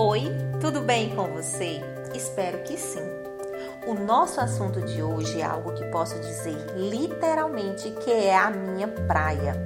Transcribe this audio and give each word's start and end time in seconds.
Oi, 0.00 0.28
tudo 0.60 0.80
bem 0.80 1.12
com 1.16 1.26
você? 1.26 1.80
Espero 2.14 2.62
que 2.62 2.76
sim. 2.76 3.02
O 3.84 3.94
nosso 3.94 4.40
assunto 4.40 4.80
de 4.80 5.02
hoje 5.02 5.40
é 5.40 5.44
algo 5.44 5.74
que 5.74 5.84
posso 5.86 6.14
dizer 6.20 6.56
literalmente 6.76 7.90
que 8.04 8.12
é 8.12 8.38
a 8.38 8.48
minha 8.48 8.86
praia. 8.86 9.56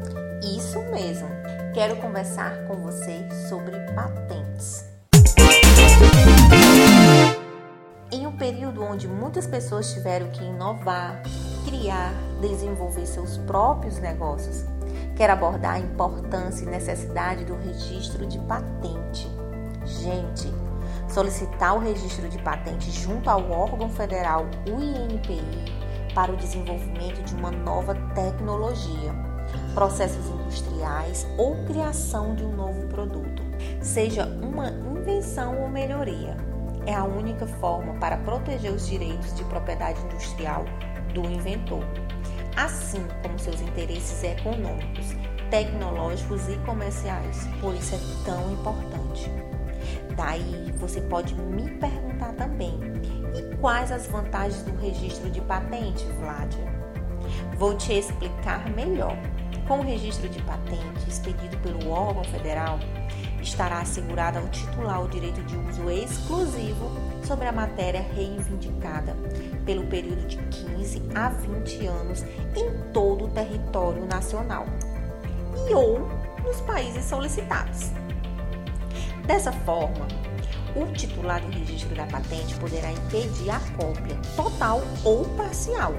Isso 0.42 0.79
mesmo. 0.84 1.29
Quero 1.74 1.96
conversar 1.96 2.64
com 2.66 2.76
você 2.76 3.29
sobre 3.46 3.79
patentes. 3.95 4.87
Em 8.10 8.26
um 8.26 8.35
período 8.35 8.83
onde 8.83 9.06
muitas 9.06 9.46
pessoas 9.46 9.92
tiveram 9.92 10.30
que 10.30 10.42
inovar, 10.42 11.22
criar, 11.67 12.14
desenvolver 12.40 13.04
seus 13.04 13.37
próprios 13.37 13.99
negócios, 13.99 14.64
quero 15.14 15.35
abordar 15.35 15.74
a 15.74 15.78
importância 15.78 16.64
e 16.64 16.69
necessidade 16.69 17.45
do 17.45 17.55
registro 17.55 18.24
de 18.24 18.38
patente. 18.38 19.30
Gente, 19.84 20.52
solicitar 21.09 21.77
o 21.77 21.80
registro 21.80 22.29
de 22.29 22.38
patente 22.38 22.91
junto 22.91 23.29
ao 23.29 23.51
órgão 23.51 23.88
federal, 23.88 24.47
INPI, 24.66 25.43
para 26.15 26.33
o 26.33 26.37
desenvolvimento 26.37 27.23
de 27.24 27.34
uma 27.34 27.51
nova 27.51 27.95
tecnologia, 28.15 29.12
processos 29.74 30.29
industriais 30.29 31.27
ou 31.37 31.65
criação 31.65 32.34
de 32.34 32.45
um 32.45 32.55
novo 32.55 32.87
produto, 32.88 33.43
seja 33.80 34.27
uma 34.27 34.71
invenção 34.71 35.60
ou 35.62 35.69
melhoria. 35.69 36.37
É 36.87 36.95
a 36.95 37.05
única 37.05 37.46
forma 37.46 37.95
para 37.95 38.16
proteger 38.19 38.73
os 38.73 38.87
direitos 38.87 39.35
de 39.35 39.45
propriedade 39.45 40.01
industrial 40.02 40.65
do 41.15 41.24
inventor, 41.24 41.85
assim 42.57 43.07
como 43.23 43.38
seus 43.38 43.60
interesses 43.60 44.23
econômicos, 44.24 45.15
tecnológicos 45.51 46.49
e 46.49 46.57
comerciais. 46.66 47.46
Por 47.60 47.74
isso 47.74 47.95
é 47.95 48.24
tão 48.24 48.52
importante. 48.52 49.30
Daí 50.16 50.73
você 50.77 51.01
pode 51.01 51.34
me 51.34 51.71
perguntar 51.73 52.33
também: 52.34 52.79
e 53.34 53.57
quais 53.57 53.91
as 53.91 54.07
vantagens 54.07 54.63
do 54.63 54.77
registro 54.80 55.30
de 55.30 55.41
patente, 55.41 56.05
Vládia? 56.21 56.73
Vou 57.57 57.77
te 57.77 57.93
explicar 57.93 58.68
melhor. 58.71 59.16
Com 59.66 59.79
o 59.79 59.83
registro 59.83 60.29
de 60.29 60.43
patente 60.43 61.09
expedido 61.09 61.57
pelo 61.59 61.88
órgão 61.88 62.24
federal, 62.24 62.79
estará 63.40 63.79
assegurado 63.79 64.38
ao 64.38 64.48
titular 64.48 65.02
o 65.02 65.08
direito 65.08 65.42
de 65.42 65.56
uso 65.56 65.88
exclusivo 65.88 66.90
sobre 67.24 67.46
a 67.46 67.52
matéria 67.52 68.05
reivindicada 68.14 69.16
pelo 69.64 69.86
período 69.86 70.27
de 70.27 70.36
15 70.36 71.02
a 71.14 71.28
20 71.28 71.86
anos 71.86 72.22
em 72.56 72.92
todo 72.92 73.27
o 73.27 73.28
território 73.28 74.05
nacional 74.05 74.66
e 75.68 75.74
ou 75.74 76.08
nos 76.44 76.60
países 76.62 77.05
solicitados. 77.05 78.02
Dessa 79.26 79.52
forma, 79.52 80.06
o 80.74 80.86
titular 80.92 81.40
do 81.40 81.50
registro 81.58 81.94
da 81.94 82.06
patente 82.06 82.54
poderá 82.56 82.90
impedir 82.90 83.50
a 83.50 83.60
cópia 83.76 84.16
total 84.34 84.82
ou 85.04 85.24
parcial, 85.36 85.94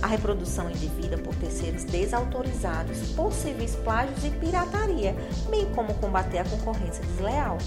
a 0.00 0.06
reprodução 0.06 0.70
indevida 0.70 1.18
por 1.18 1.34
terceiros 1.34 1.84
desautorizados, 1.84 3.12
possíveis 3.12 3.76
plágios 3.76 4.24
e 4.24 4.30
pirataria, 4.30 5.14
bem 5.50 5.66
como 5.74 5.94
combater 5.94 6.38
a 6.38 6.44
concorrência 6.44 7.04
desleal. 7.04 7.58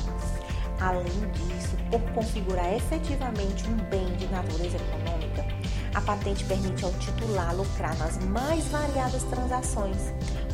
Além 0.80 1.30
disso, 1.32 1.78
por 1.90 2.02
configurar 2.14 2.74
efetivamente 2.74 3.68
um 3.70 3.78
bem 3.90 4.08
de 4.18 4.28
natureza 4.28 4.78
econômica, 4.78 5.46
a 5.94 6.02
patente 6.02 6.44
permite 6.46 6.84
ao 6.84 6.92
titular 6.94 7.56
lucrar 7.56 7.98
nas 7.98 8.18
mais 8.26 8.66
variadas 8.66 9.24
transações, 9.24 10.14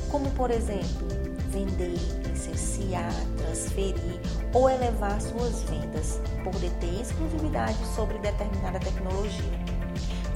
como 0.09 0.29
por 0.31 0.51
exemplo, 0.51 1.30
vender, 1.51 1.95
licenciar, 2.27 3.13
transferir 3.37 4.19
ou 4.53 4.69
elevar 4.69 5.21
suas 5.21 5.63
vendas 5.63 6.19
por 6.43 6.53
deter 6.59 7.01
exclusividade 7.01 7.77
sobre 7.95 8.17
determinada 8.19 8.79
tecnologia. 8.79 9.51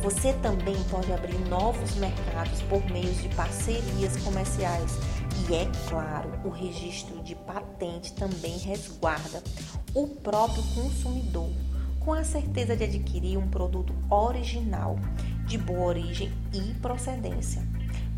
Você 0.02 0.34
também 0.34 0.76
pode 0.92 1.12
abrir 1.12 1.40
novos 1.50 1.96
mercados 1.96 2.62
por 2.64 2.84
meio 2.92 3.12
de 3.14 3.30
parcerias 3.30 4.16
comerciais 4.18 5.00
e, 5.50 5.56
é 5.56 5.68
claro, 5.90 6.30
o 6.44 6.50
registro 6.50 7.24
de 7.24 7.34
patente 7.34 8.14
também 8.14 8.58
resguarda 8.60 9.42
o 9.96 10.08
próprio 10.08 10.62
consumidor 10.76 11.50
com 12.00 12.14
a 12.14 12.24
certeza 12.24 12.76
de 12.78 12.84
adquirir 12.84 13.38
um 13.38 13.48
produto 13.48 13.96
original, 14.12 14.96
de 15.48 15.58
boa 15.58 15.88
origem 15.88 16.32
e 16.54 16.74
procedência. 16.76 17.68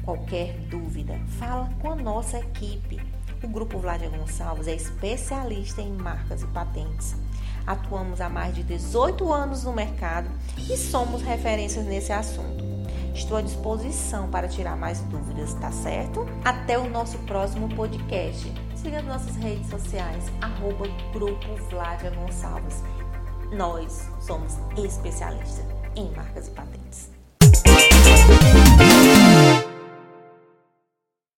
Qualquer 0.07 0.53
dúvida, 0.69 1.19
fala 1.37 1.69
com 1.81 1.91
a 1.91 1.95
nossa 1.97 2.39
equipe. 2.39 2.97
O 3.43 3.47
Grupo 3.49 3.77
Vladia 3.77 4.07
Gonçalves 4.07 4.65
é 4.65 4.73
especialista 4.73 5.81
em 5.81 5.91
marcas 5.91 6.43
e 6.43 6.47
patentes. 6.47 7.13
Atuamos 7.65 8.21
há 8.21 8.29
mais 8.29 8.55
de 8.55 8.63
18 8.63 9.33
anos 9.33 9.65
no 9.65 9.73
mercado 9.73 10.29
e 10.57 10.77
somos 10.77 11.21
referências 11.21 11.85
nesse 11.85 12.13
assunto. 12.13 12.63
Estou 13.13 13.35
à 13.35 13.41
disposição 13.41 14.29
para 14.29 14.47
tirar 14.47 14.77
mais 14.77 15.01
dúvidas, 15.01 15.53
tá 15.55 15.73
certo? 15.73 16.25
Até 16.45 16.79
o 16.79 16.89
nosso 16.89 17.17
próximo 17.25 17.67
podcast. 17.75 18.49
Siga 18.77 18.99
as 18.99 19.05
nossas 19.05 19.35
redes 19.35 19.69
sociais, 19.69 20.23
arroba 20.39 20.87
Grupo 21.11 21.53
Vladia 21.69 22.11
Gonçalves. 22.11 22.81
Nós 23.51 24.07
somos 24.21 24.53
especialistas 24.77 25.65
em 25.97 26.09
marcas 26.11 26.47
e 26.47 26.51
patentes. 26.51 26.76